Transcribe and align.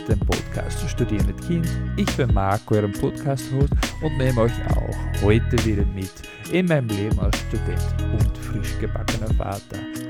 den 0.00 0.18
Podcast 0.20 0.78
zu 0.78 0.88
studieren 0.88 1.26
mit 1.26 1.40
Kind. 1.46 1.68
Ich 1.96 2.10
bin 2.16 2.32
Marco, 2.32 2.74
euer 2.74 2.88
Podcast-Host 2.88 3.72
und 4.00 4.16
nehme 4.16 4.40
euch 4.40 4.52
auch 4.70 5.22
heute 5.22 5.64
wieder 5.66 5.84
mit 5.84 6.10
in 6.50 6.66
meinem 6.66 6.88
Leben 6.88 7.18
als 7.20 7.38
Student 7.40 7.94
und 8.12 8.38
frisch 8.38 8.78
gebackener 8.80 9.28
Vater. 9.34 10.01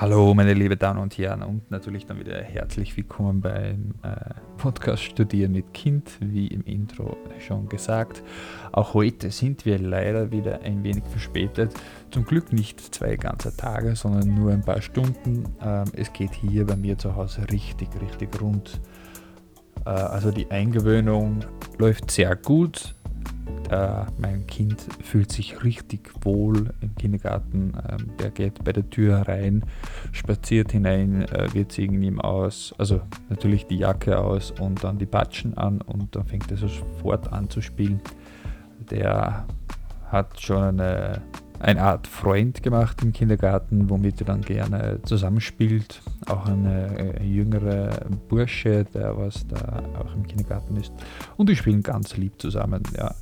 Hallo 0.00 0.32
meine 0.32 0.54
lieben 0.54 0.78
Damen 0.78 0.98
und 0.98 1.18
Herren 1.18 1.42
und 1.42 1.70
natürlich 1.70 2.06
dann 2.06 2.18
wieder 2.18 2.42
herzlich 2.42 2.96
willkommen 2.96 3.42
beim 3.42 3.92
äh, 4.02 4.32
Podcast 4.56 5.02
Studieren 5.02 5.52
mit 5.52 5.74
Kind, 5.74 6.12
wie 6.20 6.46
im 6.46 6.62
Intro 6.62 7.18
schon 7.38 7.68
gesagt. 7.68 8.22
Auch 8.72 8.94
heute 8.94 9.30
sind 9.30 9.66
wir 9.66 9.78
leider 9.78 10.32
wieder 10.32 10.62
ein 10.62 10.82
wenig 10.84 11.04
verspätet. 11.04 11.74
Zum 12.10 12.24
Glück 12.24 12.50
nicht 12.50 12.80
zwei 12.80 13.16
ganze 13.16 13.54
Tage, 13.54 13.94
sondern 13.94 14.34
nur 14.34 14.52
ein 14.52 14.62
paar 14.62 14.80
Stunden. 14.80 15.44
Ähm, 15.60 15.84
es 15.92 16.10
geht 16.14 16.32
hier 16.32 16.64
bei 16.64 16.76
mir 16.76 16.96
zu 16.96 17.14
Hause 17.14 17.42
richtig, 17.52 17.90
richtig 18.00 18.40
rund. 18.40 18.80
Äh, 19.84 19.90
also 19.90 20.30
die 20.30 20.50
Eingewöhnung 20.50 21.40
läuft 21.76 22.10
sehr 22.10 22.36
gut 22.36 22.94
äh, 23.70 24.04
mein 24.18 24.46
Kind 24.46 24.86
fühlt 25.02 25.30
sich 25.30 25.62
richtig 25.62 26.10
wohl 26.22 26.72
im 26.80 26.94
Kindergarten. 26.96 27.72
Ähm, 27.88 28.10
der 28.18 28.30
geht 28.30 28.64
bei 28.64 28.72
der 28.72 28.88
Tür 28.90 29.28
rein, 29.28 29.64
spaziert 30.12 30.72
hinein, 30.72 31.22
äh, 31.22 31.48
wir 31.52 31.68
ziehen 31.68 32.02
ihm 32.02 32.20
aus, 32.20 32.74
also 32.78 33.00
natürlich 33.28 33.66
die 33.66 33.78
Jacke 33.78 34.18
aus 34.18 34.50
und 34.50 34.82
dann 34.84 34.98
die 34.98 35.06
Patschen 35.06 35.56
an 35.56 35.80
und 35.80 36.16
dann 36.16 36.24
fängt 36.24 36.50
er 36.50 36.56
sofort 36.56 37.32
an 37.32 37.48
zu 37.48 37.60
spielen. 37.60 38.00
Der 38.90 39.46
hat 40.10 40.40
schon 40.40 40.80
eine, 40.80 41.22
eine 41.60 41.82
Art 41.82 42.06
Freund 42.06 42.62
gemacht 42.62 43.02
im 43.02 43.12
Kindergarten, 43.12 43.88
womit 43.88 44.20
er 44.20 44.26
dann 44.26 44.40
gerne 44.40 45.00
zusammenspielt. 45.04 46.02
Auch 46.26 46.46
ein 46.46 46.66
äh, 46.66 47.22
jüngerer 47.22 47.90
Bursche, 48.28 48.84
der 48.84 49.16
was 49.16 49.46
da 49.46 49.82
auch 49.98 50.14
im 50.14 50.26
Kindergarten 50.26 50.76
ist. 50.76 50.92
Und 51.36 51.48
die 51.48 51.56
spielen 51.56 51.82
ganz 51.82 52.16
lieb 52.16 52.40
zusammen. 52.40 52.82
Ja. 52.96 53.14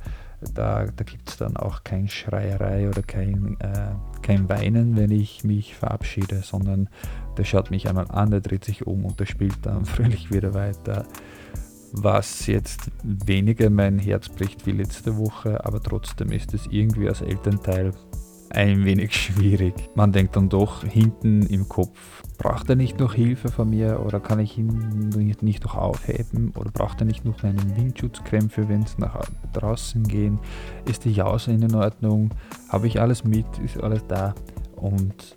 Da, 0.53 0.85
da 0.85 1.03
gibt 1.03 1.29
es 1.29 1.37
dann 1.37 1.57
auch 1.57 1.83
kein 1.83 2.07
Schreierei 2.07 2.87
oder 2.87 3.01
kein, 3.01 3.57
äh, 3.59 3.91
kein 4.21 4.47
Weinen, 4.47 4.95
wenn 4.95 5.11
ich 5.11 5.43
mich 5.43 5.75
verabschiede, 5.75 6.41
sondern 6.43 6.89
der 7.37 7.43
schaut 7.43 7.71
mich 7.71 7.89
einmal 7.89 8.09
an, 8.09 8.31
der 8.31 8.41
dreht 8.41 8.63
sich 8.63 8.87
um 8.87 9.05
und 9.05 9.19
der 9.19 9.25
spielt 9.25 9.65
dann 9.65 9.85
fröhlich 9.85 10.31
wieder 10.31 10.53
weiter. 10.53 11.05
Was 11.91 12.45
jetzt 12.45 12.91
weniger 13.03 13.69
mein 13.69 13.99
Herz 13.99 14.29
bricht 14.29 14.65
wie 14.65 14.71
letzte 14.71 15.17
Woche, 15.17 15.65
aber 15.65 15.81
trotzdem 15.81 16.31
ist 16.31 16.53
es 16.53 16.67
irgendwie 16.67 17.09
als 17.09 17.21
Elternteil 17.21 17.93
ein 18.49 18.85
wenig 18.85 19.15
schwierig. 19.15 19.73
Man 19.95 20.11
denkt 20.11 20.35
dann 20.35 20.49
doch 20.49 20.83
hinten 20.83 21.43
im 21.43 21.67
Kopf, 21.69 22.23
braucht 22.37 22.69
er 22.69 22.75
nicht 22.75 22.99
noch 22.99 23.13
Hilfe 23.13 23.49
von 23.49 23.69
mir 23.69 24.01
oder 24.05 24.19
kann 24.19 24.39
ich 24.39 24.57
ihn 24.57 25.09
nicht 25.41 25.63
noch 25.63 25.75
aufheben 25.75 26.53
oder 26.57 26.71
braucht 26.71 27.01
er 27.01 27.05
nicht 27.05 27.25
noch 27.25 27.43
einen 27.43 27.75
Windschutzkrämpfe, 27.75 28.67
wenn 28.69 28.83
es 28.83 28.97
nach 28.97 29.21
draußen 29.53 30.03
gehen? 30.03 30.39
Ist 30.85 31.05
die 31.05 31.13
Jause 31.13 31.51
in 31.51 31.75
Ordnung? 31.75 32.31
Habe 32.69 32.87
ich 32.87 32.99
alles 32.99 33.23
mit? 33.23 33.45
Ist 33.63 33.81
alles 33.81 34.05
da? 34.07 34.33
Und 34.75 35.35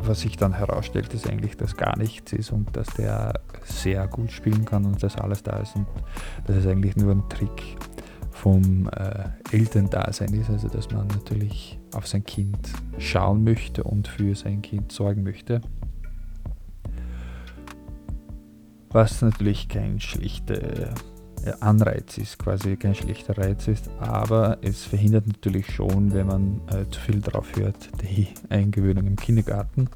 was 0.00 0.20
sich 0.20 0.36
dann 0.36 0.52
herausstellt, 0.52 1.12
ist 1.14 1.28
eigentlich, 1.28 1.56
dass 1.56 1.76
gar 1.76 1.96
nichts 1.96 2.32
ist 2.32 2.52
und 2.52 2.76
dass 2.76 2.88
der 2.94 3.40
sehr 3.64 4.06
gut 4.08 4.30
spielen 4.30 4.64
kann 4.64 4.84
und 4.84 5.02
dass 5.02 5.16
alles 5.16 5.42
da 5.42 5.58
ist 5.58 5.76
und 5.76 5.86
das 6.46 6.56
ist 6.56 6.66
eigentlich 6.66 6.96
nur 6.96 7.12
ein 7.12 7.28
Trick 7.28 7.76
vom 8.48 8.88
äh, 8.96 9.54
Elterndasein 9.54 10.32
ist, 10.32 10.48
also 10.48 10.68
dass 10.68 10.90
man 10.90 11.06
natürlich 11.08 11.78
auf 11.92 12.06
sein 12.06 12.24
Kind 12.24 12.56
schauen 12.96 13.44
möchte 13.44 13.84
und 13.84 14.08
für 14.08 14.34
sein 14.34 14.62
Kind 14.62 14.90
sorgen 14.90 15.22
möchte. 15.22 15.60
Was 18.88 19.20
natürlich 19.20 19.68
kein 19.68 20.00
schlechter 20.00 20.62
äh, 20.62 20.94
Anreiz 21.60 22.16
ist, 22.16 22.38
quasi 22.38 22.78
kein 22.78 22.94
schlechter 22.94 23.36
Reiz 23.36 23.68
ist, 23.68 23.90
aber 23.98 24.56
es 24.62 24.82
verhindert 24.86 25.26
natürlich 25.26 25.70
schon, 25.70 26.14
wenn 26.14 26.26
man 26.28 26.60
äh, 26.68 26.88
zu 26.90 27.00
viel 27.00 27.20
drauf 27.20 27.54
hört, 27.54 27.90
die 28.00 28.28
Eingewöhnung 28.48 29.06
im 29.06 29.16
Kindergarten. 29.16 29.90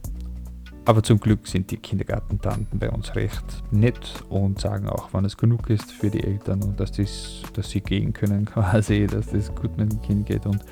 Aber 0.84 1.03
zum 1.03 1.20
Glück 1.20 1.47
sind 1.47 1.70
die 1.70 1.76
Kindergartentanten 1.76 2.78
bei 2.78 2.91
uns 2.91 3.15
recht 3.15 3.44
nett 3.70 4.25
und 4.28 4.60
sagen 4.60 4.88
auch, 4.88 5.10
wann 5.12 5.25
es 5.25 5.37
genug 5.37 5.70
ist 5.70 5.93
für 5.93 6.10
die 6.10 6.25
Eltern 6.25 6.62
und 6.62 6.81
dass, 6.81 6.91
dies, 6.91 7.43
dass 7.54 7.70
sie 7.70 7.81
gehen 7.81 8.12
können 8.12 8.44
quasi, 8.47 9.06
dass 9.06 9.28
das 9.28 9.54
gut 9.54 9.76
mit 9.78 9.93
dem 9.93 10.03
Kind 10.03 10.26
geht 10.26 10.44
und 10.44 10.65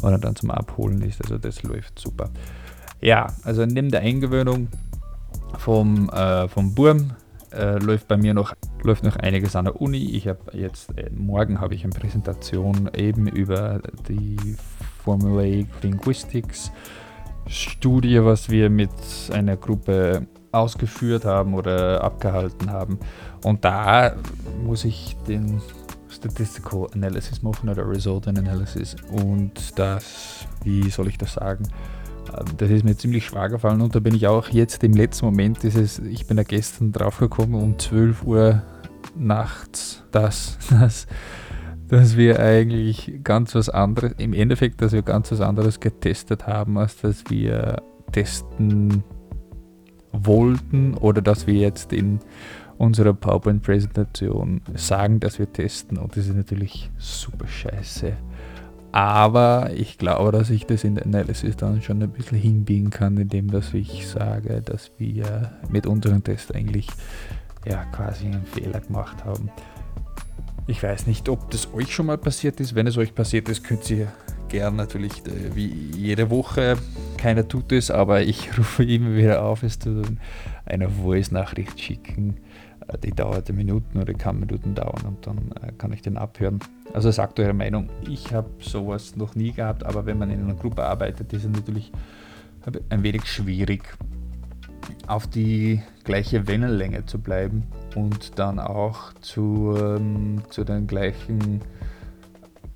wann 0.00 0.12
er 0.12 0.18
dann 0.18 0.36
zum 0.36 0.50
Abholen 0.50 1.02
ist. 1.02 1.20
Also 1.22 1.36
das 1.36 1.62
läuft 1.62 1.98
super. 1.98 2.30
Ja, 3.00 3.26
also 3.44 3.66
neben 3.66 3.90
der 3.90 4.00
Eingewöhnung 4.00 4.68
vom, 5.58 6.08
äh, 6.10 6.48
vom 6.48 6.74
Burm 6.74 7.12
äh, 7.52 7.78
läuft 7.78 8.08
bei 8.08 8.16
mir 8.16 8.32
noch, 8.32 8.54
läuft 8.82 9.04
noch 9.04 9.16
einiges 9.16 9.54
an 9.54 9.66
der 9.66 9.80
Uni. 9.80 10.16
Ich 10.16 10.28
habe 10.28 10.40
jetzt, 10.52 10.96
äh, 10.96 11.10
morgen 11.10 11.60
habe 11.60 11.74
ich 11.74 11.84
eine 11.84 11.92
Präsentation 11.92 12.90
eben 12.94 13.28
über 13.28 13.80
die 14.08 14.56
Formulaic 15.04 15.68
Linguistics 15.82 16.72
Studie, 17.48 18.22
was 18.22 18.50
wir 18.50 18.70
mit 18.70 18.90
einer 19.32 19.56
Gruppe 19.56 20.26
ausgeführt 20.52 21.24
haben 21.24 21.54
oder 21.54 22.02
abgehalten 22.02 22.70
haben. 22.70 22.98
Und 23.44 23.64
da 23.64 24.14
muss 24.64 24.84
ich 24.84 25.16
den 25.26 25.60
Statistical 26.08 26.86
Analysis 26.94 27.42
machen 27.42 27.68
oder 27.68 27.88
Result 27.88 28.28
Analysis. 28.28 28.96
Und 29.10 29.78
das, 29.78 30.46
wie 30.64 30.88
soll 30.90 31.08
ich 31.08 31.18
das 31.18 31.34
sagen? 31.34 31.68
Ähm, 32.36 32.56
das 32.56 32.70
ist 32.70 32.84
mir 32.84 32.96
ziemlich 32.96 33.26
schwer 33.26 33.48
gefallen 33.48 33.80
und 33.80 33.94
da 33.94 34.00
bin 34.00 34.14
ich 34.14 34.26
auch 34.26 34.48
jetzt 34.48 34.82
im 34.84 34.94
letzten 34.94 35.26
Moment, 35.26 35.62
dieses, 35.62 35.98
ich 35.98 36.26
bin 36.26 36.36
da 36.36 36.42
gestern 36.42 36.92
draufgekommen 36.92 37.60
um 37.60 37.78
12 37.78 38.24
Uhr 38.24 38.62
nachts, 39.16 40.02
dass, 40.10 40.58
dass 40.70 41.06
dass 41.88 42.16
wir 42.16 42.38
eigentlich 42.38 43.20
ganz 43.24 43.54
was 43.54 43.68
anderes, 43.68 44.12
im 44.18 44.34
Endeffekt, 44.34 44.82
dass 44.82 44.92
wir 44.92 45.02
ganz 45.02 45.32
was 45.32 45.40
anderes 45.40 45.80
getestet 45.80 46.46
haben, 46.46 46.78
als 46.78 47.00
dass 47.00 47.24
wir 47.28 47.82
testen 48.12 49.02
wollten 50.12 50.94
oder 50.94 51.22
dass 51.22 51.46
wir 51.46 51.54
jetzt 51.54 51.92
in 51.92 52.20
unserer 52.76 53.12
PowerPoint-Präsentation 53.12 54.60
sagen, 54.74 55.20
dass 55.20 55.38
wir 55.38 55.52
testen 55.52 55.98
und 55.98 56.16
das 56.16 56.26
ist 56.26 56.36
natürlich 56.36 56.90
super 56.98 57.46
scheiße. 57.46 58.12
Aber 58.92 59.70
ich 59.74 59.98
glaube, 59.98 60.32
dass 60.32 60.48
ich 60.48 60.64
das 60.64 60.84
in 60.84 60.94
der 60.94 61.04
Analysis 61.04 61.56
dann 61.56 61.82
schon 61.82 62.02
ein 62.02 62.10
bisschen 62.10 62.38
hinbiegen 62.38 62.90
kann, 62.90 63.16
indem 63.18 63.50
dass 63.50 63.74
ich 63.74 64.06
sage, 64.06 64.62
dass 64.62 64.92
wir 64.96 65.52
mit 65.68 65.86
unserem 65.86 66.24
Test 66.24 66.54
eigentlich 66.54 66.88
ja, 67.66 67.84
quasi 67.92 68.26
einen 68.26 68.46
Fehler 68.46 68.80
gemacht 68.80 69.24
haben. 69.24 69.50
Ich 70.68 70.82
weiß 70.82 71.06
nicht, 71.06 71.30
ob 71.30 71.50
das 71.50 71.72
euch 71.72 71.94
schon 71.94 72.04
mal 72.04 72.18
passiert 72.18 72.60
ist. 72.60 72.74
Wenn 72.74 72.86
es 72.86 72.98
euch 72.98 73.14
passiert 73.14 73.48
ist, 73.48 73.64
könnt 73.64 73.88
ihr 73.90 74.12
gern 74.50 74.76
natürlich 74.76 75.24
äh, 75.26 75.56
wie 75.56 75.66
jede 75.96 76.28
Woche, 76.28 76.76
keiner 77.16 77.48
tut 77.48 77.72
es, 77.72 77.90
aber 77.90 78.20
ich 78.20 78.56
rufe 78.58 78.84
immer 78.84 79.16
wieder 79.16 79.42
auf, 79.42 79.62
es 79.62 79.78
zu 79.78 80.02
eine 80.66 80.90
Voice-Nachricht 80.90 81.80
schicken. 81.80 82.36
Äh, 82.86 82.98
die 82.98 83.12
dauert 83.12 83.50
Minuten 83.50 83.98
oder 83.98 84.12
kann 84.12 84.40
Minuten 84.40 84.74
dauern 84.74 85.06
und 85.06 85.26
dann 85.26 85.52
äh, 85.62 85.72
kann 85.72 85.90
ich 85.94 86.02
den 86.02 86.18
abhören. 86.18 86.60
Also 86.92 87.10
sagt 87.10 87.40
eure 87.40 87.54
Meinung. 87.54 87.88
Ich 88.06 88.34
habe 88.34 88.50
sowas 88.58 89.16
noch 89.16 89.34
nie 89.34 89.52
gehabt, 89.52 89.86
aber 89.86 90.04
wenn 90.04 90.18
man 90.18 90.30
in 90.30 90.42
einer 90.42 90.54
Gruppe 90.54 90.84
arbeitet, 90.84 91.32
ist 91.32 91.44
es 91.44 91.50
natürlich 91.50 91.92
ein 92.90 93.02
wenig 93.02 93.24
schwierig, 93.24 93.84
auf 95.08 95.26
die 95.26 95.82
gleiche 96.04 96.46
Wellenlänge 96.46 97.06
zu 97.06 97.18
bleiben 97.18 97.64
und 97.96 98.38
dann 98.38 98.58
auch 98.58 99.12
zu, 99.20 99.74
ähm, 99.78 100.42
zu 100.50 100.64
der 100.64 100.82
gleichen 100.82 101.60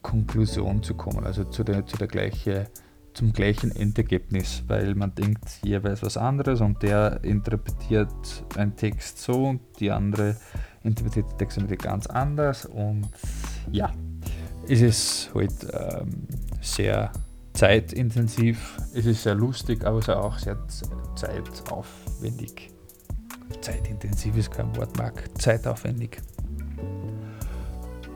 Konklusion 0.00 0.82
zu 0.82 0.94
kommen, 0.94 1.24
also 1.24 1.44
zu 1.44 1.62
der, 1.62 1.86
zu 1.86 1.96
der 1.96 2.08
gleiche, 2.08 2.68
zum 3.14 3.32
gleichen 3.32 3.74
Endergebnis, 3.76 4.64
weil 4.66 4.94
man 4.94 5.14
denkt, 5.14 5.60
weiß 5.62 6.02
was 6.02 6.16
anderes 6.16 6.60
und 6.60 6.82
der 6.82 7.22
interpretiert 7.22 8.08
einen 8.56 8.74
Text 8.76 9.18
so 9.18 9.48
und 9.48 9.60
die 9.78 9.90
andere 9.90 10.36
interpretiert 10.82 11.30
den 11.30 11.38
Text 11.38 11.62
wieder 11.62 11.76
ganz 11.76 12.06
anders 12.06 12.64
und 12.64 13.08
ja, 13.70 13.92
es 14.68 14.80
ist 14.80 15.30
halt 15.34 15.66
ähm, 15.72 16.26
sehr 16.60 17.12
zeitintensiv, 17.52 18.78
es 18.94 19.06
ist 19.06 19.22
sehr 19.22 19.34
lustig, 19.34 19.84
aber 19.84 19.98
es 19.98 20.08
ist 20.08 20.14
auch 20.14 20.38
sehr 20.38 20.56
zeitaufwendig. 21.14 22.70
Zeitintensiv 23.60 24.36
ist 24.36 24.50
kein 24.50 24.74
Wort, 24.76 24.96
Marc. 24.96 25.22
Zeitaufwendig. 25.40 26.20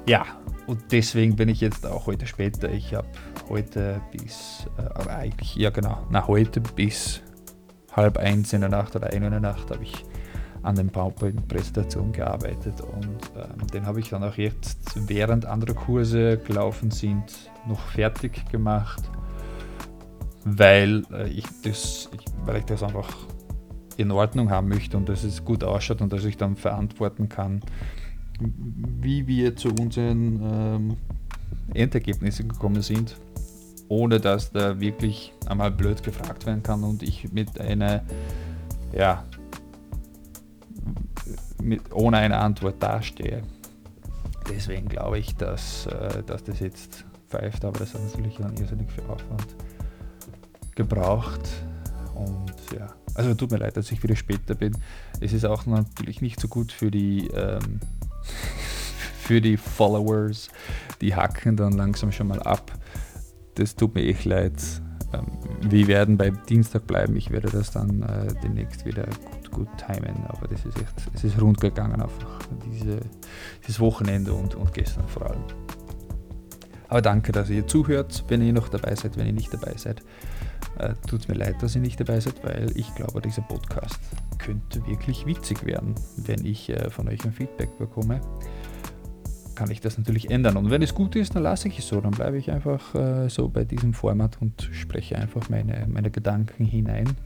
Ja, 0.08 0.24
und 0.66 0.80
deswegen 0.92 1.36
bin 1.36 1.48
ich 1.48 1.60
jetzt 1.60 1.86
auch 1.86 2.06
heute 2.06 2.26
später. 2.26 2.70
Ich 2.70 2.94
habe 2.94 3.08
heute 3.48 4.00
bis, 4.12 4.66
äh, 4.78 5.08
eigentlich, 5.08 5.56
ja 5.56 5.70
genau, 5.70 6.06
nach 6.10 6.28
heute 6.28 6.60
bis 6.60 7.22
halb 7.92 8.18
eins 8.18 8.52
in 8.52 8.60
der 8.60 8.70
Nacht 8.70 8.94
oder 8.94 9.08
ein 9.08 9.22
in 9.22 9.30
der 9.30 9.40
Nacht 9.40 9.70
habe 9.70 9.82
ich 9.82 10.04
an 10.62 10.74
den 10.74 10.90
PowerPoint-Präsentationen 10.90 12.12
gearbeitet 12.12 12.80
und 12.80 13.20
ähm, 13.36 13.66
den 13.72 13.86
habe 13.86 14.00
ich 14.00 14.08
dann 14.08 14.24
auch 14.24 14.34
jetzt, 14.34 14.78
während 15.08 15.46
andere 15.46 15.74
Kurse 15.74 16.38
gelaufen 16.38 16.90
sind, 16.90 17.50
noch 17.66 17.80
fertig 17.80 18.48
gemacht. 18.50 19.02
Weil, 20.46 21.02
äh, 21.12 21.28
ich 21.28 21.44
das, 21.62 22.08
weil 22.44 22.58
ich 22.58 22.64
das 22.64 22.82
einfach 22.82 23.08
in 23.96 24.12
Ordnung 24.12 24.50
haben 24.50 24.68
möchte 24.68 24.96
und 24.96 25.08
dass 25.08 25.24
es 25.24 25.44
gut 25.44 25.64
ausschaut 25.64 26.00
und 26.00 26.12
dass 26.12 26.24
ich 26.24 26.36
dann 26.36 26.54
verantworten 26.54 27.28
kann, 27.28 27.60
wie 28.38 29.26
wir 29.26 29.56
zu 29.56 29.70
unseren 29.70 30.40
ähm, 30.42 30.96
Endergebnissen 31.74 32.48
gekommen 32.48 32.82
sind, 32.82 33.16
ohne 33.88 34.20
dass 34.20 34.52
da 34.52 34.78
wirklich 34.78 35.32
einmal 35.46 35.72
blöd 35.72 36.02
gefragt 36.02 36.46
werden 36.46 36.62
kann 36.62 36.84
und 36.84 37.02
ich 37.02 37.32
mit 37.32 37.60
einer, 37.60 38.02
ja, 38.92 39.24
mit, 41.60 41.92
ohne 41.92 42.18
eine 42.18 42.38
Antwort 42.38 42.80
dastehe. 42.80 43.42
Deswegen 44.48 44.88
glaube 44.88 45.18
ich, 45.18 45.34
dass, 45.34 45.86
äh, 45.86 46.22
dass 46.24 46.44
das 46.44 46.60
jetzt 46.60 47.04
pfeift, 47.28 47.64
aber 47.64 47.80
das 47.80 47.94
hat 47.94 48.04
natürlich 48.04 48.36
dann 48.36 48.56
irrsinnig 48.56 48.92
viel 48.92 49.04
Aufwand 49.04 49.56
gebraucht. 50.76 51.40
Und 52.14 52.52
ja, 52.78 52.94
also 53.14 53.34
tut 53.34 53.50
mir 53.50 53.58
leid, 53.58 53.76
dass 53.76 53.90
ich 53.90 54.02
wieder 54.02 54.14
später 54.14 54.54
bin. 54.54 54.76
Es 55.20 55.32
ist 55.32 55.44
auch 55.44 55.66
natürlich 55.66 56.22
nicht 56.22 56.38
so 56.38 56.46
gut 56.48 56.70
für 56.70 56.90
die, 56.90 57.28
ähm, 57.28 57.80
für 59.18 59.40
die 59.40 59.56
Followers. 59.56 60.48
Die 61.00 61.14
hacken 61.14 61.56
dann 61.56 61.72
langsam 61.72 62.12
schon 62.12 62.28
mal 62.28 62.40
ab. 62.42 62.72
Das 63.56 63.74
tut 63.74 63.94
mir 63.94 64.02
echt 64.02 64.24
leid. 64.24 64.54
Ähm, 65.12 65.26
wir 65.62 65.86
werden 65.88 66.16
beim 66.16 66.38
Dienstag 66.48 66.86
bleiben. 66.86 67.16
Ich 67.16 67.30
werde 67.30 67.48
das 67.50 67.70
dann 67.70 68.02
äh, 68.02 68.34
demnächst 68.42 68.84
wieder 68.84 69.04
gut, 69.04 69.50
gut 69.50 69.68
timen. 69.78 70.24
Aber 70.28 70.46
das 70.48 70.64
ist 70.64 70.76
echt, 70.78 70.94
es 71.14 71.24
ist 71.24 71.40
rund 71.40 71.60
gegangen 71.60 72.00
einfach 72.00 72.38
diese, 72.72 73.00
dieses 73.62 73.80
Wochenende 73.80 74.32
und, 74.32 74.54
und 74.54 74.72
gestern 74.72 75.06
vor 75.08 75.30
allem. 75.30 75.44
Aber 76.88 77.02
danke, 77.02 77.32
dass 77.32 77.50
ihr 77.50 77.66
zuhört, 77.66 78.24
wenn 78.28 78.42
ihr 78.42 78.52
noch 78.52 78.68
dabei 78.68 78.94
seid, 78.94 79.16
wenn 79.16 79.26
ihr 79.26 79.32
nicht 79.32 79.52
dabei 79.52 79.74
seid. 79.76 80.02
Äh, 80.78 80.94
Tut 81.06 81.28
mir 81.28 81.34
leid, 81.34 81.62
dass 81.62 81.74
ihr 81.74 81.80
nicht 81.80 81.98
dabei 81.98 82.20
seid, 82.20 82.34
weil 82.42 82.70
ich 82.74 82.94
glaube, 82.94 83.20
dieser 83.20 83.42
Podcast 83.42 83.98
könnte 84.38 84.86
wirklich 84.86 85.26
witzig 85.26 85.64
werden, 85.64 85.94
wenn 86.16 86.44
ich 86.44 86.68
äh, 86.70 86.90
von 86.90 87.08
euch 87.08 87.24
ein 87.24 87.32
Feedback 87.32 87.76
bekomme. 87.78 88.20
Kann 89.54 89.70
ich 89.70 89.80
das 89.80 89.96
natürlich 89.96 90.30
ändern. 90.30 90.56
Und 90.58 90.70
wenn 90.70 90.82
es 90.82 90.94
gut 90.94 91.16
ist, 91.16 91.34
dann 91.34 91.42
lasse 91.42 91.68
ich 91.68 91.78
es 91.78 91.88
so. 91.88 92.00
Dann 92.00 92.10
bleibe 92.10 92.36
ich 92.36 92.50
einfach 92.50 92.94
äh, 92.94 93.28
so 93.30 93.48
bei 93.48 93.64
diesem 93.64 93.94
Format 93.94 94.36
und 94.40 94.68
spreche 94.72 95.16
einfach 95.16 95.48
meine, 95.48 95.86
meine 95.88 96.10
Gedanken 96.10 96.64
hinein. 96.66 97.16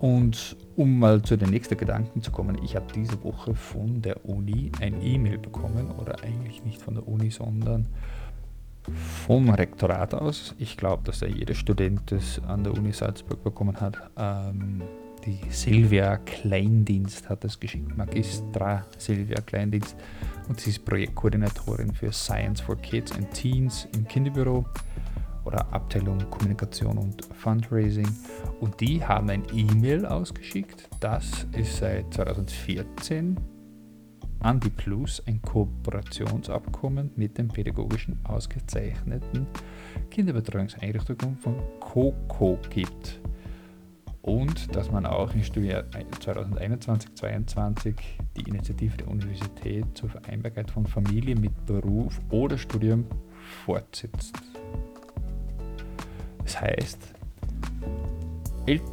Und 0.00 0.56
um 0.76 0.98
mal 0.98 1.22
zu 1.22 1.38
den 1.38 1.50
nächsten 1.50 1.76
Gedanken 1.76 2.20
zu 2.20 2.30
kommen, 2.30 2.58
ich 2.62 2.76
habe 2.76 2.86
diese 2.94 3.22
Woche 3.24 3.54
von 3.54 4.02
der 4.02 4.26
Uni 4.26 4.70
ein 4.80 5.02
E-Mail 5.02 5.38
bekommen, 5.38 5.90
oder 5.98 6.22
eigentlich 6.22 6.64
nicht 6.64 6.82
von 6.82 6.94
der 6.94 7.08
Uni, 7.08 7.30
sondern 7.30 7.86
vom 9.26 9.50
Rektorat 9.50 10.14
aus. 10.14 10.54
Ich 10.58 10.76
glaube, 10.76 11.02
dass 11.04 11.20
da 11.20 11.26
jeder 11.26 11.54
Student 11.54 12.02
das 12.10 12.40
an 12.46 12.64
der 12.64 12.72
Uni 12.74 12.92
Salzburg 12.92 13.42
bekommen 13.42 13.80
hat. 13.80 13.98
Ähm, 14.16 14.82
die 15.24 15.40
Silvia 15.50 16.18
Kleindienst 16.18 17.28
hat 17.28 17.42
das 17.42 17.58
geschickt, 17.58 17.96
Magistra 17.96 18.84
Silvia 18.96 19.40
Kleindienst. 19.40 19.96
Und 20.48 20.60
sie 20.60 20.70
ist 20.70 20.84
Projektkoordinatorin 20.84 21.92
für 21.92 22.12
Science 22.12 22.60
for 22.60 22.76
Kids 22.76 23.12
and 23.12 23.30
Teens 23.32 23.88
im 23.96 24.06
Kinderbüro 24.06 24.64
oder 25.44 25.66
Abteilung 25.72 26.18
Kommunikation 26.30 26.98
und 26.98 27.24
Fundraising. 27.34 28.08
Und 28.60 28.80
die 28.80 29.04
haben 29.04 29.30
ein 29.30 29.42
E-Mail 29.52 30.06
ausgeschickt. 30.06 30.88
Das 31.00 31.46
ist 31.52 31.78
seit 31.78 32.14
2014 32.14 33.36
an 34.40 34.60
die 34.60 34.70
Plus 34.70 35.22
ein 35.26 35.40
Kooperationsabkommen 35.42 37.10
mit 37.16 37.38
den 37.38 37.48
pädagogischen 37.48 38.18
ausgezeichneten 38.24 39.46
Kinderbetreuungseinrichtungen 40.10 41.36
von 41.36 41.56
COCO 41.80 42.58
gibt. 42.70 43.20
Und 44.22 44.74
dass 44.74 44.90
man 44.90 45.06
auch 45.06 45.32
im 45.34 45.42
Studium 45.44 45.84
2021-2022 46.20 47.94
die 48.36 48.48
Initiative 48.48 48.96
der 48.96 49.08
Universität 49.08 49.84
zur 49.94 50.08
Vereinbarkeit 50.10 50.70
von 50.70 50.84
Familie 50.86 51.36
mit 51.36 51.64
Beruf 51.64 52.20
oder 52.30 52.58
Studium 52.58 53.04
fortsetzt. 53.64 54.34
Das 56.42 56.60
heißt, 56.60 57.14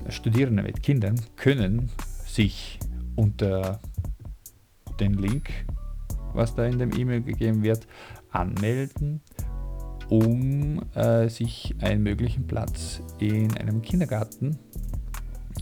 Studierende 0.10 0.62
mit 0.62 0.84
Kindern 0.84 1.20
können 1.36 1.90
sich 2.26 2.78
unter 3.16 3.80
den 5.04 5.14
Link, 5.14 5.50
was 6.34 6.56
da 6.56 6.66
in 6.66 6.80
dem 6.80 6.96
E-Mail 6.98 7.22
gegeben 7.22 7.64
wird, 7.64 7.88
anmelden, 8.32 9.22
um 10.10 10.82
äh, 10.96 11.30
sich 11.30 11.76
einen 11.82 12.04
möglichen 12.04 12.48
Platz 12.48 13.02
in 13.20 13.56
einem 13.58 13.82
Kindergarten 13.82 14.58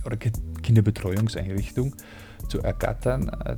oder 0.06 0.18
Kinderbetreuungseinrichtung 0.18 1.96
zu 2.48 2.60
ergattern, 2.60 3.30
äh, 3.30 3.56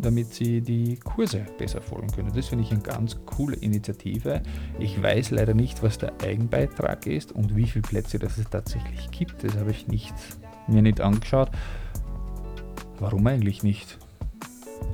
damit 0.00 0.32
sie 0.32 0.60
die 0.60 0.96
Kurse 0.96 1.44
besser 1.58 1.82
folgen 1.82 2.08
können. 2.08 2.32
Das 2.34 2.48
finde 2.48 2.64
ich 2.64 2.70
eine 2.70 2.80
ganz 2.80 3.18
coole 3.26 3.56
Initiative. 3.56 4.42
Ich 4.78 5.02
weiß 5.02 5.32
leider 5.32 5.54
nicht, 5.54 5.82
was 5.82 5.98
der 5.98 6.12
Eigenbeitrag 6.22 7.06
ist 7.06 7.32
und 7.32 7.56
wie 7.56 7.66
viele 7.66 7.82
Plätze 7.82 8.18
das 8.18 8.38
es 8.38 8.48
tatsächlich 8.48 9.10
gibt. 9.10 9.42
Das 9.44 9.56
habe 9.56 9.70
ich 9.70 9.88
nicht, 9.88 10.14
mir 10.66 10.82
nicht 10.82 11.00
angeschaut. 11.00 11.50
Warum 13.00 13.26
eigentlich 13.26 13.62
nicht? 13.62 13.98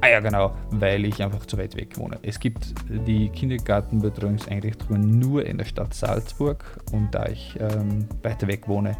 Ah 0.04 0.10
ja, 0.10 0.20
genau, 0.20 0.54
weil 0.70 1.06
ich 1.06 1.22
einfach 1.22 1.46
zu 1.46 1.56
weit 1.56 1.76
weg 1.76 1.96
wohne. 1.96 2.18
Es 2.20 2.38
gibt 2.38 2.74
die 2.90 3.30
Kindergartenbetreuungseinrichtungen 3.30 5.18
nur 5.18 5.46
in 5.46 5.56
der 5.56 5.64
Stadt 5.64 5.94
Salzburg 5.94 6.78
und 6.92 7.14
da 7.14 7.24
ich 7.24 7.58
ähm, 7.58 8.06
weiter 8.22 8.46
weg 8.46 8.68
wohne, 8.68 8.98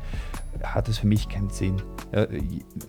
hat 0.63 0.89
es 0.89 0.97
für 0.97 1.07
mich 1.07 1.29
keinen 1.29 1.51
Sinn. 1.51 1.83
Ja, 2.11 2.27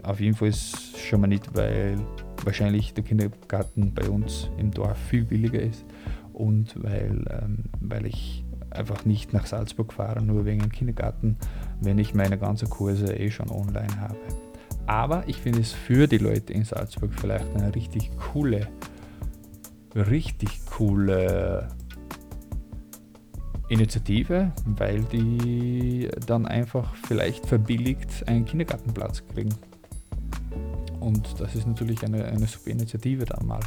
auf 0.03 0.21
jeden 0.21 0.33
Fall 0.33 0.47
ist 0.47 0.97
schon 0.97 1.19
mal 1.19 1.27
nicht, 1.27 1.53
weil 1.57 1.97
wahrscheinlich 2.45 2.93
der 2.93 3.03
Kindergarten 3.03 3.93
bei 3.93 4.07
uns 4.07 4.49
im 4.57 4.71
Dorf 4.71 4.97
viel 4.97 5.25
billiger 5.25 5.59
ist 5.59 5.83
und 6.31 6.81
weil, 6.81 7.21
ähm, 7.29 7.65
weil 7.81 8.05
ich 8.05 8.45
einfach 8.69 9.03
nicht 9.03 9.33
nach 9.33 9.45
Salzburg 9.45 9.91
fahre, 9.91 10.23
nur 10.23 10.45
wegen 10.45 10.61
dem 10.61 10.71
Kindergarten, 10.71 11.35
wenn 11.81 11.97
ich 11.97 12.13
meine 12.13 12.37
ganzen 12.37 12.69
Kurse 12.69 13.13
eh 13.13 13.29
schon 13.29 13.51
online 13.51 13.99
habe. 13.99 14.15
Aber 14.87 15.27
ich 15.27 15.37
finde 15.37 15.61
es 15.61 15.71
für 15.71 16.07
die 16.07 16.17
Leute 16.17 16.53
in 16.53 16.63
Salzburg 16.63 17.11
vielleicht 17.13 17.55
eine 17.55 17.73
richtig 17.73 18.11
coole, 18.17 18.67
richtig 19.95 20.65
coole 20.65 21.69
Initiative, 23.69 24.51
weil 24.65 25.03
die 25.05 26.09
dann 26.27 26.45
einfach 26.45 26.95
vielleicht 27.07 27.45
verbilligt 27.45 28.27
einen 28.27 28.45
Kindergartenplatz 28.45 29.23
kriegen. 29.33 29.55
Und 30.99 31.39
das 31.39 31.55
ist 31.55 31.67
natürlich 31.67 32.03
eine, 32.03 32.25
eine 32.25 32.47
super 32.47 32.69
Initiative 32.69 33.25
dann 33.25 33.45
mal. 33.47 33.61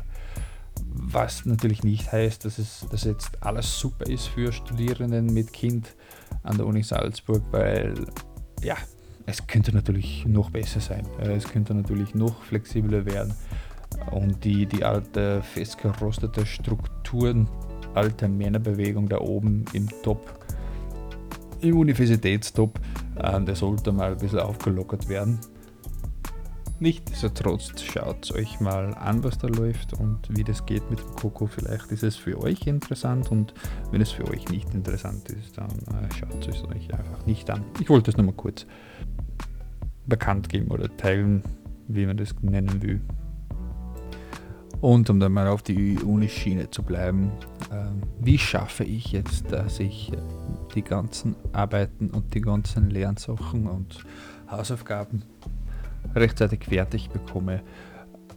Was 0.80 1.44
natürlich 1.44 1.82
nicht 1.82 2.12
heißt, 2.12 2.44
dass 2.44 2.58
es 2.58 2.87
dass 2.90 3.04
jetzt 3.04 3.42
alles 3.42 3.78
super 3.78 4.06
ist 4.06 4.28
für 4.28 4.52
Studierenden 4.52 5.26
mit 5.26 5.52
Kind 5.52 5.94
an 6.42 6.56
der 6.56 6.66
Uni 6.66 6.82
Salzburg, 6.82 7.42
weil 7.50 7.94
ja, 8.62 8.76
es 9.28 9.47
könnte 9.47 9.75
natürlich 9.75 10.25
noch 10.26 10.50
besser 10.50 10.80
sein. 10.80 11.06
Es 11.20 11.47
könnte 11.47 11.75
natürlich 11.75 12.14
noch 12.14 12.42
flexibler 12.44 13.04
werden 13.04 13.35
und 14.11 14.42
die, 14.42 14.64
die 14.64 14.85
alte 14.85 15.42
festgerostete 15.42 16.47
Strukturen 16.47 17.47
alte 17.94 18.28
Männerbewegung 18.28 19.08
da 19.08 19.18
oben 19.18 19.64
im 19.73 19.88
Top, 20.02 20.47
im 21.61 21.78
Universitätstop, 21.78 22.78
äh, 23.16 23.40
der 23.40 23.54
sollte 23.54 23.92
mal 23.92 24.12
ein 24.12 24.18
bisschen 24.18 24.40
aufgelockert 24.40 25.08
werden. 25.08 25.38
Nichtsdestotrotz 26.80 27.82
schaut 27.82 28.30
euch 28.30 28.61
mal 28.61 28.94
an, 28.94 29.25
was 29.25 29.37
da 29.37 29.49
läuft 29.49 29.94
und 29.94 30.20
wie 30.30 30.44
das 30.44 30.64
geht 30.64 30.88
mit 30.90 31.00
dem 31.00 31.11
Coco. 31.16 31.49
Vielleicht 31.49 31.90
ist 31.90 32.04
es 32.04 32.14
für 32.14 32.40
euch 32.40 32.68
interessant 32.68 33.32
und 33.32 33.52
wenn 33.90 34.00
es 34.00 34.12
für 34.12 34.28
euch 34.28 34.49
nicht 34.49 34.73
interessant 34.73 35.28
ist, 35.30 35.58
dann 35.58 35.70
äh, 35.70 36.14
schaut 36.14 36.47
es 36.47 36.62
euch 36.62 36.94
einfach 36.94 37.26
nicht 37.26 37.50
an. 37.50 37.64
Ich 37.80 37.88
wollte 37.88 38.12
es 38.12 38.16
nur 38.16 38.26
mal 38.26 38.32
kurz 38.32 38.64
bekannt 40.06 40.49
geben 40.49 40.68
oder 40.70 40.97
teilen, 40.97 41.42
wie 41.88 42.06
man 42.06 42.16
das 42.16 42.32
nennen 42.42 42.80
will. 42.80 43.00
Und 44.80 45.11
um 45.11 45.18
dann 45.18 45.32
mal 45.32 45.49
auf 45.49 45.62
die 45.62 45.99
Unischiene 45.99 46.70
zu 46.70 46.85
bleiben, 46.85 47.32
äh, 47.73 47.87
wie 48.20 48.38
schaffe 48.38 48.85
ich 48.85 49.11
jetzt, 49.11 49.50
dass 49.50 49.80
ich 49.80 50.12
die 50.76 50.82
ganzen 50.82 51.35
Arbeiten 51.52 52.11
und 52.11 52.35
die 52.35 52.40
ganzen 52.40 52.88
Lernsachen 52.88 53.66
und 53.66 54.04
Hausaufgaben 54.49 55.25
rechtzeitig 56.14 56.64
fertig 56.64 57.10
bekomme? 57.10 57.62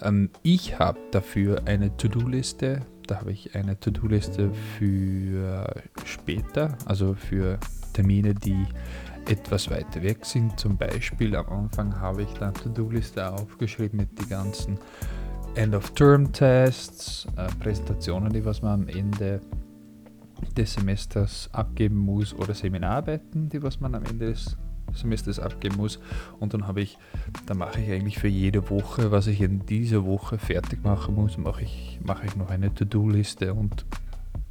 Ähm, 0.01 0.29
ich 0.43 0.79
habe 0.79 0.99
dafür 1.11 1.63
eine 1.65 1.95
To-Do-Liste. 1.97 2.81
Da 3.07 3.19
habe 3.19 3.31
ich 3.31 3.55
eine 3.55 3.79
To-Do-Liste 3.79 4.51
für 4.77 5.65
später, 6.05 6.77
also 6.85 7.13
für 7.13 7.59
Termine, 7.93 8.33
die 8.33 8.65
etwas 9.27 9.69
weiter 9.69 10.01
weg 10.01 10.25
sind. 10.25 10.59
Zum 10.59 10.77
Beispiel 10.77 11.35
am 11.35 11.47
Anfang 11.47 11.99
habe 11.99 12.23
ich 12.23 12.33
dann 12.33 12.53
To-Do-Liste 12.53 13.31
aufgeschrieben 13.31 13.99
mit 13.99 14.17
den 14.19 14.29
ganzen 14.29 14.77
End-of-Term-Tests, 15.55 17.27
äh, 17.35 17.47
Präsentationen, 17.59 18.31
die 18.31 18.45
was 18.45 18.61
man 18.61 18.83
am 18.83 18.87
Ende 18.87 19.41
des 20.57 20.73
Semesters 20.73 21.49
abgeben 21.51 21.97
muss 21.97 22.33
oder 22.33 22.53
Seminararbeiten, 22.53 23.49
die 23.49 23.61
was 23.61 23.79
man 23.79 23.95
am 23.95 24.03
Ende 24.05 24.27
des 24.27 24.57
Semesters 24.93 25.39
abgeben 25.39 25.77
muss. 25.77 25.99
Und 26.39 26.53
dann 26.53 26.67
habe 26.67 26.81
ich, 26.81 26.97
da 27.45 27.53
mache 27.53 27.81
ich 27.81 27.91
eigentlich 27.91 28.19
für 28.19 28.27
jede 28.27 28.69
Woche, 28.69 29.11
was 29.11 29.27
ich 29.27 29.41
in 29.41 29.65
dieser 29.65 30.05
Woche 30.05 30.37
fertig 30.37 30.83
machen 30.83 31.15
muss, 31.15 31.37
mache 31.37 31.63
ich, 31.63 31.99
mache 32.03 32.25
ich 32.25 32.35
noch 32.35 32.49
eine 32.49 32.73
To-Do-Liste 32.73 33.53
und 33.53 33.85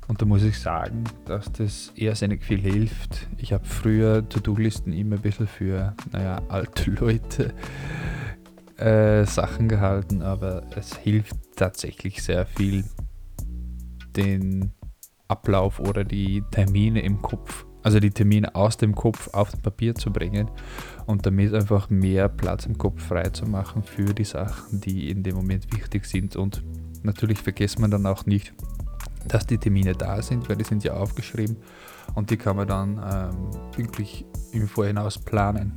und 0.09 0.21
da 0.21 0.27
muss 0.27 0.43
ich 0.43 0.59
sagen, 0.59 1.05
dass 1.25 1.53
das 1.53 1.93
irrsinnig 1.95 2.43
viel 2.43 2.59
hilft. 2.59 3.29
Ich 3.37 3.53
habe 3.53 3.65
früher 3.65 4.29
To-Do-Listen 4.29 4.93
immer 4.93 5.15
ein 5.15 5.23
bisschen 5.23 5.47
für, 5.47 5.95
naja, 6.11 6.43
alte 6.49 6.91
Leute 7.01 7.55
äh, 8.77 9.25
Sachen 9.25 9.69
gehalten, 9.69 10.23
aber 10.23 10.65
es 10.75 10.97
hilft 10.97 11.37
tatsächlich 11.55 12.25
sehr 12.25 12.45
viel, 12.45 12.85
den 14.17 14.73
Ablauf 15.29 15.79
oder 15.79 16.03
die 16.03 16.43
Termine 16.51 17.03
im 17.03 17.23
Kopf, 17.23 17.65
also 17.83 18.01
die 18.01 18.11
Termine 18.11 18.55
aus 18.55 18.77
dem 18.77 18.95
Kopf 18.95 19.29
auf 19.33 19.51
Papier 19.63 19.95
zu 19.95 20.13
bringen 20.13 20.51
und 21.07 21.27
damit 21.27 21.55
einfach 21.55 21.91
mehr 21.91 22.29
Platz 22.29 22.67
im 22.67 22.77
Kopf 22.77 23.03
frei 23.03 23.29
zu 23.31 23.47
machen 23.47 23.83
für 23.83 24.15
die 24.15 24.25
Sachen, 24.25 24.81
die 24.81 25.11
in 25.11 25.23
dem 25.23 25.37
Moment 25.37 25.73
wichtig 25.75 26.05
sind. 26.05 26.37
Und 26.37 26.63
natürlich 27.03 27.39
vergisst 27.39 27.79
man 27.79 27.91
dann 27.91 28.07
auch 28.07 28.27
nicht, 28.27 28.53
dass 29.29 29.47
die 29.47 29.59
Termine 29.59 29.95
da 29.95 30.23
sind, 30.23 30.49
weil 30.49 30.57
die 30.57 30.65
sind 30.65 30.85
ja 30.85 30.95
aufgeschrieben 30.95 31.57
und 32.15 32.31
die 32.31 32.37
kann 32.37 32.57
man 32.57 32.67
dann 32.67 32.99
ähm, 32.99 33.51
wirklich 33.77 34.25
im 34.53 34.67
Vorhinaus 34.67 35.19
planen. 35.19 35.73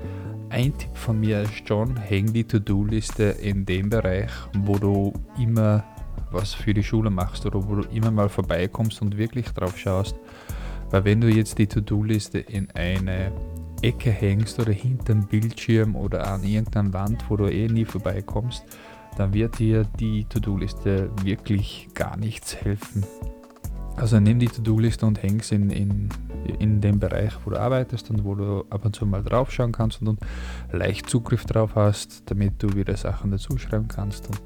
Ein 0.49 0.77
Tipp 0.77 0.95
von 0.95 1.19
mir 1.19 1.41
ist 1.41 1.67
schon, 1.67 1.97
häng 1.97 2.31
die 2.31 2.43
To-Do-Liste 2.43 3.23
in 3.23 3.65
dem 3.65 3.89
Bereich, 3.89 4.31
wo 4.53 4.77
du 4.77 5.13
immer 5.39 5.83
was 6.31 6.53
für 6.53 6.73
die 6.73 6.83
Schule 6.83 7.09
machst 7.09 7.45
oder 7.45 7.67
wo 7.67 7.75
du 7.75 7.87
immer 7.89 8.11
mal 8.11 8.29
vorbeikommst 8.29 9.01
und 9.01 9.17
wirklich 9.17 9.47
drauf 9.49 9.77
schaust. 9.77 10.15
Weil 10.93 11.05
wenn 11.05 11.21
du 11.21 11.27
jetzt 11.27 11.57
die 11.57 11.65
To-Do-Liste 11.65 12.37
in 12.37 12.69
eine 12.75 13.31
Ecke 13.81 14.11
hängst 14.11 14.59
oder 14.59 14.71
hinterm 14.71 15.25
Bildschirm 15.25 15.95
oder 15.95 16.27
an 16.27 16.43
irgendeiner 16.43 16.93
Wand, 16.93 17.25
wo 17.29 17.35
du 17.35 17.51
eh 17.51 17.67
nie 17.67 17.83
vorbeikommst, 17.83 18.63
dann 19.17 19.33
wird 19.33 19.57
dir 19.57 19.85
die 19.99 20.25
To-Do-Liste 20.25 21.09
wirklich 21.23 21.89
gar 21.95 22.15
nichts 22.15 22.55
helfen. 22.55 23.03
Also 23.95 24.19
nimm 24.19 24.37
die 24.37 24.45
To-Do-Liste 24.45 25.07
und 25.07 25.23
häng 25.23 25.41
sie 25.41 25.55
in, 25.55 25.71
in, 25.71 26.09
in 26.59 26.79
dem 26.79 26.99
Bereich, 26.99 27.33
wo 27.43 27.49
du 27.49 27.59
arbeitest 27.59 28.11
und 28.11 28.23
wo 28.23 28.35
du 28.35 28.63
ab 28.69 28.85
und 28.85 28.95
zu 28.95 29.07
mal 29.07 29.23
drauf 29.23 29.51
schauen 29.51 29.71
kannst 29.71 29.99
und, 29.99 30.09
und 30.09 30.19
leicht 30.71 31.09
Zugriff 31.09 31.45
drauf 31.45 31.71
hast, 31.73 32.21
damit 32.29 32.61
du 32.61 32.75
wieder 32.75 32.95
Sachen 32.97 33.31
dazu 33.31 33.57
schreiben 33.57 33.87
kannst 33.87 34.27
und 34.27 34.39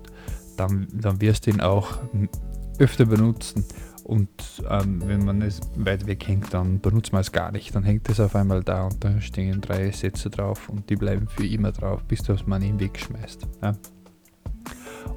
dann, 0.55 0.87
dann 0.93 1.19
wirst 1.19 1.45
du 1.45 1.51
ihn 1.51 1.59
auch 1.59 1.97
öfter 2.79 3.05
benutzen. 3.05 3.65
Und 4.07 4.29
ähm, 4.69 5.01
wenn 5.05 5.25
man 5.25 5.41
es 5.41 5.59
weit 5.75 6.07
weg 6.07 6.25
hängt, 6.29 6.53
dann 6.53 6.79
benutzt 6.79 7.11
man 7.11 7.19
es 7.19 7.33
gar 7.33 7.51
nicht. 7.51 7.75
Dann 7.75 7.83
hängt 7.83 8.07
es 8.07 8.21
auf 8.21 8.37
einmal 8.37 8.63
da 8.63 8.85
und 8.85 9.03
da 9.03 9.19
stehen 9.19 9.59
drei 9.59 9.91
Sätze 9.91 10.29
drauf 10.29 10.69
und 10.69 10.89
die 10.89 10.95
bleiben 10.95 11.27
für 11.27 11.45
immer 11.45 11.73
drauf, 11.73 12.05
bis 12.05 12.23
du 12.23 12.33
man 12.45 12.61
ihn 12.61 12.79
wegschmeißt. 12.79 13.45
Ja. 13.61 13.73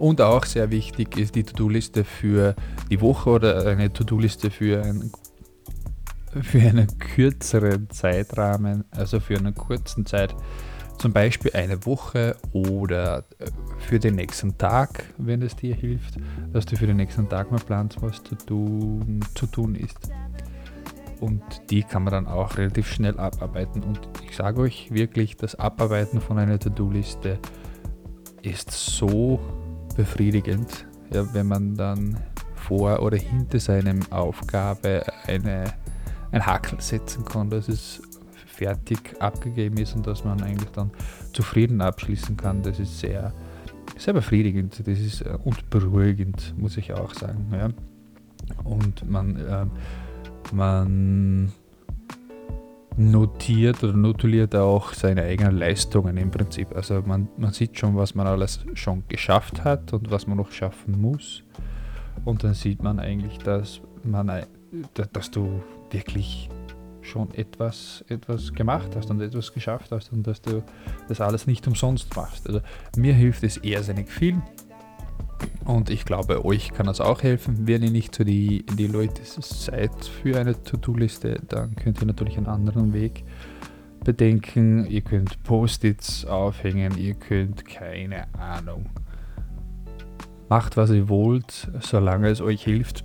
Und 0.00 0.20
auch 0.20 0.44
sehr 0.44 0.72
wichtig 0.72 1.16
ist 1.16 1.36
die 1.36 1.44
To-Do-Liste 1.44 2.02
für 2.02 2.56
die 2.90 3.00
Woche 3.00 3.30
oder 3.30 3.64
eine 3.64 3.92
To-Do-Liste 3.92 4.50
für, 4.50 4.82
ein, 4.82 5.12
für 6.42 6.60
einen 6.60 6.88
kürzeren 6.98 7.90
Zeitrahmen, 7.90 8.82
also 8.90 9.20
für 9.20 9.38
einen 9.38 9.54
kurzen 9.54 10.04
Zeit, 10.04 10.34
zum 11.00 11.14
Beispiel 11.14 11.52
eine 11.54 11.86
Woche 11.86 12.36
oder 12.52 13.24
äh, 13.38 13.46
für 13.78 13.98
den 13.98 14.16
nächsten 14.16 14.58
Tag, 14.58 15.04
wenn 15.16 15.40
es 15.40 15.56
dir 15.56 15.74
hilft, 15.74 16.16
dass 16.52 16.66
du 16.66 16.76
für 16.76 16.86
den 16.86 16.98
nächsten 16.98 17.26
Tag 17.28 17.50
mal 17.50 17.58
planst, 17.58 18.02
was 18.02 18.22
zu 18.22 18.34
tun, 18.34 19.20
zu 19.34 19.46
tun 19.46 19.74
ist. 19.74 20.10
Und 21.20 21.42
die 21.70 21.82
kann 21.82 22.04
man 22.04 22.12
dann 22.12 22.26
auch 22.26 22.56
relativ 22.58 22.86
schnell 22.86 23.18
abarbeiten. 23.18 23.82
Und 23.82 24.00
ich 24.26 24.36
sage 24.36 24.60
euch 24.60 24.90
wirklich, 24.90 25.36
das 25.36 25.54
Abarbeiten 25.54 26.20
von 26.20 26.38
einer 26.38 26.58
To-Do-Liste 26.58 27.38
ist 28.42 28.70
so 28.70 29.40
befriedigend, 29.96 30.86
ja, 31.12 31.32
wenn 31.32 31.46
man 31.46 31.76
dann 31.76 32.18
vor 32.54 33.02
oder 33.02 33.16
hinter 33.16 33.58
seinem 33.58 34.00
Aufgabe 34.10 35.02
eine, 35.26 35.64
ein 36.30 36.44
Hakel 36.44 36.80
setzen 36.80 37.24
kann, 37.24 37.48
dass 37.48 37.68
es 37.68 38.02
fertig 38.60 39.16
abgegeben 39.20 39.78
ist 39.78 39.96
und 39.96 40.06
dass 40.06 40.22
man 40.22 40.42
eigentlich 40.42 40.70
dann 40.72 40.90
zufrieden 41.32 41.80
abschließen 41.80 42.36
kann. 42.36 42.62
Das 42.62 42.78
ist 42.78 43.00
sehr, 43.00 43.32
sehr 43.96 44.12
befriedigend 44.12 44.78
das 44.80 44.98
ist, 44.98 45.22
äh, 45.22 45.38
und 45.44 45.70
beruhigend, 45.70 46.54
muss 46.58 46.76
ich 46.76 46.92
auch 46.92 47.14
sagen. 47.14 47.46
Ja. 47.52 47.70
Und 48.64 49.10
man, 49.10 49.36
äh, 49.36 49.64
man 50.52 51.52
notiert 52.98 53.82
oder 53.82 53.94
notuliert 53.94 54.54
auch 54.54 54.92
seine 54.92 55.22
eigenen 55.22 55.56
Leistungen 55.56 56.18
im 56.18 56.30
Prinzip. 56.30 56.76
Also 56.76 57.00
man, 57.00 57.28
man 57.38 57.54
sieht 57.54 57.78
schon, 57.78 57.96
was 57.96 58.14
man 58.14 58.26
alles 58.26 58.60
schon 58.74 59.04
geschafft 59.08 59.64
hat 59.64 59.94
und 59.94 60.10
was 60.10 60.26
man 60.26 60.36
noch 60.36 60.52
schaffen 60.52 61.00
muss. 61.00 61.42
Und 62.26 62.44
dann 62.44 62.52
sieht 62.52 62.82
man 62.82 62.98
eigentlich, 62.98 63.38
dass 63.38 63.80
man 64.04 64.30
dass 65.12 65.30
du 65.30 65.62
wirklich 65.90 66.48
schon 67.02 67.32
etwas, 67.34 68.04
etwas 68.08 68.52
gemacht 68.52 68.94
hast 68.96 69.10
und 69.10 69.20
etwas 69.20 69.52
geschafft 69.52 69.90
hast 69.90 70.12
und 70.12 70.26
dass 70.26 70.42
du 70.42 70.62
das 71.08 71.20
alles 71.20 71.46
nicht 71.46 71.66
umsonst 71.66 72.14
machst. 72.16 72.46
Also 72.46 72.60
mir 72.96 73.14
hilft 73.14 73.42
es 73.44 73.58
irrsinnig 73.58 74.10
viel. 74.10 74.40
Und 75.64 75.90
ich 75.90 76.04
glaube, 76.04 76.44
euch 76.44 76.72
kann 76.72 76.86
das 76.86 77.00
auch 77.00 77.22
helfen. 77.22 77.66
Wenn 77.66 77.82
ihr 77.82 77.90
nicht 77.90 78.14
so 78.14 78.24
die, 78.24 78.64
die 78.66 78.86
Leute 78.86 79.22
seid 79.24 80.04
für 80.04 80.38
eine 80.38 80.62
To-Do-Liste, 80.62 81.40
dann 81.48 81.76
könnt 81.76 82.00
ihr 82.00 82.06
natürlich 82.06 82.36
einen 82.36 82.46
anderen 82.46 82.92
Weg 82.92 83.24
bedenken. 84.04 84.86
Ihr 84.86 85.02
könnt 85.02 85.42
Post-its 85.44 86.24
aufhängen, 86.24 86.96
ihr 86.98 87.14
könnt 87.14 87.64
keine 87.66 88.32
Ahnung. 88.34 88.86
Macht, 90.48 90.76
was 90.76 90.90
ihr 90.90 91.08
wollt, 91.08 91.70
solange 91.80 92.28
es 92.28 92.40
euch 92.40 92.64
hilft. 92.64 93.04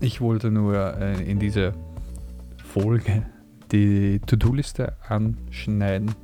Ich 0.00 0.20
wollte 0.20 0.50
nur 0.50 0.98
äh, 0.98 1.22
in 1.22 1.38
dieser 1.38 1.72
Folge 2.72 3.26
die 3.70 4.20
To-Do-Liste 4.26 4.96
anschneiden 5.08 6.14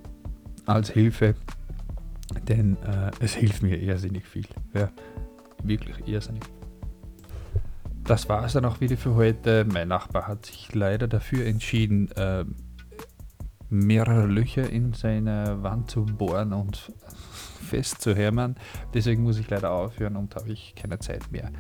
als 0.67 0.91
Hilfe, 0.91 1.35
denn 2.47 2.77
äh, 2.83 3.11
es 3.21 3.35
hilft 3.35 3.63
mir 3.63 3.79
irrsinnig 3.79 4.27
viel. 4.27 4.47
Ja 4.75 4.91
wirklich 5.63 6.07
irrsinnig. 6.07 6.43
Das 8.05 8.29
war 8.29 8.45
es 8.45 8.55
dann 8.55 8.65
auch 8.65 8.81
wieder 8.81 8.97
für 8.97 9.15
heute. 9.15 9.67
Mein 9.71 9.89
Nachbar 9.89 10.27
hat 10.27 10.47
sich 10.47 10.75
leider 10.75 11.09
dafür 11.09 11.47
entschieden, 11.47 12.11
äh, 12.13 12.45
mehrere 13.69 14.27
Löcher 14.27 14.71
in 14.71 14.95
seine 14.95 15.63
Wand 15.63 15.91
zu 15.91 16.07
bohren 16.07 16.55
und 16.55 16.91
festzuhämmern. 17.69 18.57
Deswegen 18.95 19.23
muss 19.25 19.39
ich 19.39 19.51
leider 19.51 19.73
aufhören 19.73 20.17
und 20.17 20.35
habe 20.37 20.51
ich 20.51 20.75
keine 20.75 20.99
Zeit 21.01 21.31
mehr 21.31 21.51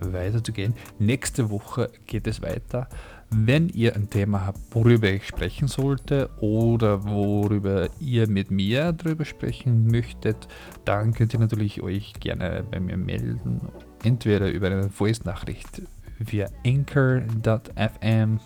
weiterzugehen. 0.00 0.74
Nächste 0.98 1.50
Woche 1.50 1.90
geht 2.06 2.26
es 2.26 2.40
weiter. 2.40 2.88
Wenn 3.30 3.68
ihr 3.68 3.94
ein 3.94 4.08
Thema 4.08 4.46
habt, 4.46 4.58
worüber 4.70 5.10
ich 5.10 5.26
sprechen 5.26 5.68
sollte 5.68 6.30
oder 6.40 7.04
worüber 7.04 7.88
ihr 8.00 8.26
mit 8.26 8.50
mir 8.50 8.92
darüber 8.92 9.26
sprechen 9.26 9.86
möchtet, 9.86 10.48
dann 10.86 11.12
könnt 11.12 11.34
ihr 11.34 11.40
natürlich 11.40 11.82
euch 11.82 12.14
gerne 12.14 12.64
bei 12.70 12.80
mir 12.80 12.96
melden. 12.96 13.60
Entweder 14.02 14.50
über 14.50 14.68
eine 14.68 14.88
Voice-Nachricht 14.88 15.82
via 16.18 16.48
anchor.fm. 16.64 18.40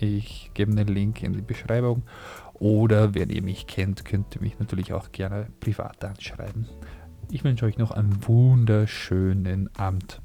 Ich 0.00 0.50
gebe 0.54 0.74
den 0.74 0.88
Link 0.88 1.22
in 1.22 1.34
die 1.34 1.42
Beschreibung. 1.42 2.02
Oder 2.54 3.14
wenn 3.14 3.28
ihr 3.28 3.42
mich 3.42 3.66
kennt, 3.66 4.06
könnt 4.06 4.34
ihr 4.36 4.40
mich 4.40 4.58
natürlich 4.58 4.94
auch 4.94 5.12
gerne 5.12 5.48
privat 5.60 6.02
anschreiben. 6.02 6.66
Ich 7.30 7.44
wünsche 7.44 7.66
euch 7.66 7.76
noch 7.76 7.90
einen 7.90 8.26
wunderschönen 8.26 9.68
Abend. 9.76 10.22